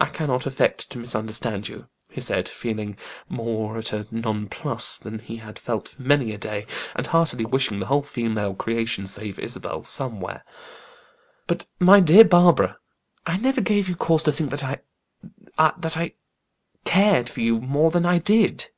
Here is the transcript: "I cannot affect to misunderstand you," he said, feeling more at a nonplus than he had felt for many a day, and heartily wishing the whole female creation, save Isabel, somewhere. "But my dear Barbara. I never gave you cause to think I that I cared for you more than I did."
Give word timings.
"I 0.00 0.06
cannot 0.06 0.46
affect 0.46 0.88
to 0.88 0.98
misunderstand 0.98 1.68
you," 1.68 1.88
he 2.08 2.22
said, 2.22 2.48
feeling 2.48 2.96
more 3.28 3.76
at 3.76 3.92
a 3.92 4.06
nonplus 4.10 4.96
than 4.96 5.18
he 5.18 5.36
had 5.36 5.58
felt 5.58 5.88
for 5.88 6.00
many 6.00 6.32
a 6.32 6.38
day, 6.38 6.64
and 6.96 7.06
heartily 7.06 7.44
wishing 7.44 7.80
the 7.80 7.84
whole 7.88 8.00
female 8.02 8.54
creation, 8.54 9.04
save 9.04 9.38
Isabel, 9.38 9.84
somewhere. 9.84 10.42
"But 11.46 11.66
my 11.78 12.00
dear 12.00 12.24
Barbara. 12.24 12.78
I 13.26 13.36
never 13.36 13.60
gave 13.60 13.90
you 13.90 13.94
cause 13.94 14.22
to 14.22 14.32
think 14.32 14.54
I 14.64 14.80
that 15.58 15.98
I 15.98 16.14
cared 16.86 17.28
for 17.28 17.42
you 17.42 17.60
more 17.60 17.90
than 17.90 18.06
I 18.06 18.16
did." 18.20 18.70